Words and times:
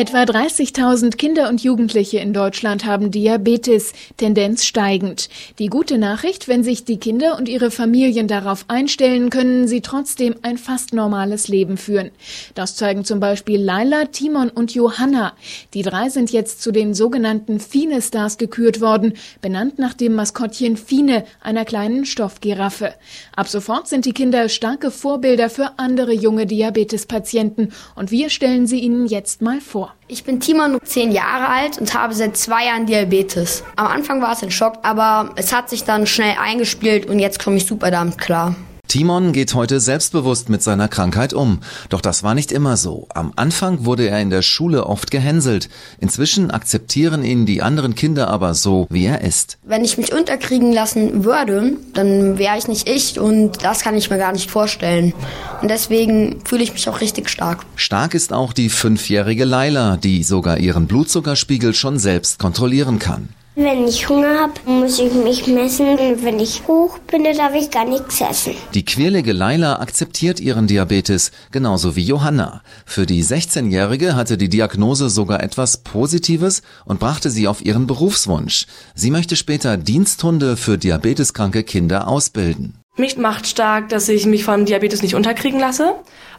Etwa 0.00 0.22
30.000 0.22 1.18
Kinder 1.18 1.50
und 1.50 1.62
Jugendliche 1.62 2.20
in 2.20 2.32
Deutschland 2.32 2.86
haben 2.86 3.10
Diabetes, 3.10 3.92
Tendenz 4.16 4.64
steigend. 4.64 5.28
Die 5.58 5.66
gute 5.66 5.98
Nachricht, 5.98 6.48
wenn 6.48 6.64
sich 6.64 6.86
die 6.86 6.96
Kinder 6.96 7.36
und 7.36 7.50
ihre 7.50 7.70
Familien 7.70 8.26
darauf 8.26 8.64
einstellen, 8.68 9.28
können 9.28 9.68
sie 9.68 9.82
trotzdem 9.82 10.36
ein 10.40 10.56
fast 10.56 10.94
normales 10.94 11.48
Leben 11.48 11.76
führen. 11.76 12.12
Das 12.54 12.76
zeigen 12.76 13.04
zum 13.04 13.20
Beispiel 13.20 13.60
Laila, 13.60 14.06
Timon 14.06 14.48
und 14.48 14.72
Johanna. 14.72 15.34
Die 15.74 15.82
drei 15.82 16.08
sind 16.08 16.32
jetzt 16.32 16.62
zu 16.62 16.72
den 16.72 16.94
sogenannten 16.94 17.60
Fine-Stars 17.60 18.38
gekürt 18.38 18.80
worden, 18.80 19.12
benannt 19.42 19.78
nach 19.78 19.92
dem 19.92 20.14
Maskottchen 20.14 20.78
Fine, 20.78 21.26
einer 21.42 21.66
kleinen 21.66 22.06
Stoffgiraffe. 22.06 22.94
Ab 23.36 23.48
sofort 23.48 23.86
sind 23.86 24.06
die 24.06 24.14
Kinder 24.14 24.48
starke 24.48 24.90
Vorbilder 24.90 25.50
für 25.50 25.78
andere 25.78 26.14
junge 26.14 26.46
Diabetespatienten 26.46 27.74
und 27.96 28.10
wir 28.10 28.30
stellen 28.30 28.66
sie 28.66 28.80
ihnen 28.80 29.04
jetzt 29.04 29.42
mal 29.42 29.60
vor. 29.60 29.89
Ich 30.08 30.24
bin 30.24 30.40
Timon, 30.40 30.78
zehn 30.82 31.12
Jahre 31.12 31.48
alt 31.48 31.78
und 31.78 31.94
habe 31.94 32.14
seit 32.14 32.36
zwei 32.36 32.66
Jahren 32.66 32.86
Diabetes. 32.86 33.62
Am 33.76 33.86
Anfang 33.86 34.20
war 34.20 34.32
es 34.32 34.42
ein 34.42 34.50
Schock, 34.50 34.78
aber 34.82 35.30
es 35.36 35.52
hat 35.52 35.70
sich 35.70 35.84
dann 35.84 36.06
schnell 36.06 36.34
eingespielt 36.40 37.06
und 37.06 37.18
jetzt 37.18 37.42
komme 37.42 37.56
ich 37.56 37.66
super 37.66 37.90
damit 37.90 38.18
klar. 38.18 38.56
Timon 38.90 39.30
geht 39.30 39.54
heute 39.54 39.78
selbstbewusst 39.78 40.48
mit 40.48 40.64
seiner 40.64 40.88
Krankheit 40.88 41.32
um. 41.32 41.60
Doch 41.90 42.00
das 42.00 42.24
war 42.24 42.34
nicht 42.34 42.50
immer 42.50 42.76
so. 42.76 43.06
Am 43.14 43.32
Anfang 43.36 43.84
wurde 43.84 44.08
er 44.08 44.20
in 44.20 44.30
der 44.30 44.42
Schule 44.42 44.84
oft 44.84 45.12
gehänselt. 45.12 45.68
Inzwischen 46.00 46.50
akzeptieren 46.50 47.22
ihn 47.24 47.46
die 47.46 47.62
anderen 47.62 47.94
Kinder 47.94 48.26
aber 48.26 48.52
so, 48.52 48.88
wie 48.90 49.06
er 49.06 49.20
ist. 49.20 49.58
Wenn 49.62 49.84
ich 49.84 49.96
mich 49.96 50.12
unterkriegen 50.12 50.72
lassen 50.72 51.24
würde, 51.24 51.76
dann 51.94 52.36
wäre 52.36 52.58
ich 52.58 52.66
nicht 52.66 52.88
ich 52.88 53.20
und 53.20 53.62
das 53.62 53.82
kann 53.82 53.96
ich 53.96 54.10
mir 54.10 54.18
gar 54.18 54.32
nicht 54.32 54.50
vorstellen. 54.50 55.14
Und 55.62 55.70
deswegen 55.70 56.40
fühle 56.44 56.64
ich 56.64 56.72
mich 56.72 56.88
auch 56.88 57.00
richtig 57.00 57.30
stark. 57.30 57.64
Stark 57.76 58.14
ist 58.14 58.32
auch 58.32 58.52
die 58.52 58.70
fünfjährige 58.70 59.44
Laila, 59.44 59.98
die 59.98 60.24
sogar 60.24 60.58
ihren 60.58 60.88
Blutzuckerspiegel 60.88 61.74
schon 61.74 62.00
selbst 62.00 62.40
kontrollieren 62.40 62.98
kann. 62.98 63.28
Wenn 63.56 63.88
ich 63.88 64.08
Hunger 64.08 64.38
habe, 64.38 64.52
muss 64.64 64.98
ich 65.00 65.12
mich 65.12 65.46
messen. 65.48 65.88
Und 65.88 66.24
wenn 66.24 66.38
ich 66.38 66.66
hoch 66.68 66.98
bin, 67.00 67.24
darf 67.24 67.52
ich 67.54 67.70
gar 67.70 67.84
nichts 67.84 68.20
essen. 68.20 68.54
Die 68.74 68.84
quirlige 68.84 69.32
Laila 69.32 69.80
akzeptiert 69.80 70.38
ihren 70.38 70.68
Diabetes, 70.68 71.32
genauso 71.50 71.96
wie 71.96 72.04
Johanna. 72.04 72.62
Für 72.86 73.06
die 73.06 73.24
16-Jährige 73.24 74.14
hatte 74.14 74.38
die 74.38 74.48
Diagnose 74.48 75.10
sogar 75.10 75.42
etwas 75.42 75.78
Positives 75.78 76.62
und 76.84 77.00
brachte 77.00 77.28
sie 77.28 77.48
auf 77.48 77.64
ihren 77.64 77.86
Berufswunsch. 77.86 78.66
Sie 78.94 79.10
möchte 79.10 79.34
später 79.36 79.76
Diensthunde 79.76 80.56
für 80.56 80.78
diabeteskranke 80.78 81.64
Kinder 81.64 82.06
ausbilden. 82.06 82.79
Mich 82.96 83.16
macht 83.16 83.46
stark, 83.46 83.88
dass 83.88 84.08
ich 84.08 84.26
mich 84.26 84.44
vom 84.44 84.64
Diabetes 84.64 85.02
nicht 85.02 85.14
unterkriegen 85.14 85.60
lasse. 85.60 85.94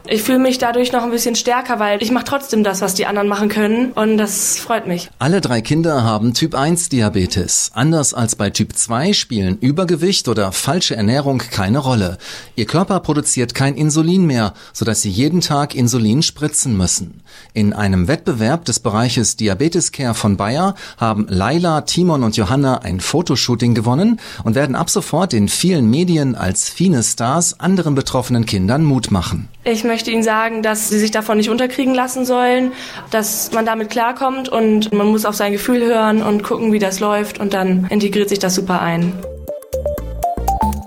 Ich 0.08 0.22
fühle 0.24 0.40
mich 0.40 0.58
dadurch 0.58 0.90
noch 0.90 1.04
ein 1.04 1.12
bisschen 1.12 1.36
stärker, 1.36 1.78
weil 1.78 2.02
ich 2.02 2.10
mache 2.10 2.24
trotzdem 2.24 2.64
das, 2.64 2.80
was 2.80 2.94
die 2.94 3.06
anderen 3.06 3.28
machen 3.28 3.48
können 3.48 3.92
und 3.92 4.18
das 4.18 4.58
freut 4.58 4.88
mich. 4.88 5.08
Alle 5.20 5.40
drei 5.40 5.60
Kinder 5.60 6.02
haben 6.02 6.34
Typ 6.34 6.56
1 6.56 6.88
Diabetes. 6.88 7.70
Anders 7.72 8.12
als 8.12 8.34
bei 8.34 8.50
Typ 8.50 8.76
2 8.76 9.12
spielen 9.12 9.58
Übergewicht 9.58 10.26
oder 10.26 10.50
falsche 10.50 10.96
Ernährung 10.96 11.38
keine 11.38 11.78
Rolle. 11.78 12.18
Ihr 12.56 12.66
Körper 12.66 12.98
produziert 12.98 13.54
kein 13.54 13.76
Insulin 13.76 14.26
mehr, 14.26 14.54
sodass 14.72 15.02
sie 15.02 15.10
jeden 15.10 15.40
Tag 15.40 15.76
Insulin 15.76 16.22
spritzen 16.22 16.76
müssen. 16.76 17.22
In 17.54 17.72
einem 17.72 18.08
Wettbewerb 18.08 18.64
des 18.64 18.80
Bereiches 18.80 19.36
Diabetes 19.36 19.92
Care 19.92 20.14
von 20.14 20.36
Bayer 20.36 20.74
haben 20.96 21.26
Laila, 21.28 21.82
Timon 21.82 22.24
und 22.24 22.36
Johanna 22.36 22.78
ein 22.78 22.98
Fotoshooting 22.98 23.74
gewonnen 23.74 24.18
und 24.42 24.56
werden 24.56 24.74
ab 24.74 24.90
sofort 24.90 25.32
in 25.32 25.48
vielen 25.48 25.88
Medien 25.88 26.34
als 26.42 26.68
fine 26.68 27.02
Stars 27.02 27.60
anderen 27.60 27.94
betroffenen 27.94 28.44
Kindern 28.44 28.84
Mut 28.84 29.10
machen. 29.10 29.48
Ich 29.64 29.84
möchte 29.84 30.10
Ihnen 30.10 30.24
sagen, 30.24 30.62
dass 30.62 30.88
Sie 30.88 30.98
sich 30.98 31.12
davon 31.12 31.36
nicht 31.36 31.48
unterkriegen 31.48 31.94
lassen 31.94 32.24
sollen, 32.24 32.72
dass 33.10 33.52
man 33.52 33.64
damit 33.64 33.90
klarkommt 33.90 34.48
und 34.48 34.92
man 34.92 35.06
muss 35.06 35.24
auf 35.24 35.36
sein 35.36 35.52
Gefühl 35.52 35.84
hören 35.84 36.22
und 36.22 36.42
gucken, 36.42 36.72
wie 36.72 36.80
das 36.80 37.00
läuft 37.00 37.38
und 37.38 37.54
dann 37.54 37.86
integriert 37.86 38.28
sich 38.28 38.40
das 38.40 38.56
super 38.56 38.82
ein. 38.82 39.12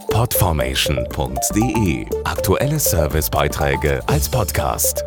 Podformation.de 0.10 2.06
Aktuelle 2.24 2.80
Servicebeiträge 2.80 4.02
als 4.08 4.30
Podcast. 4.30 5.04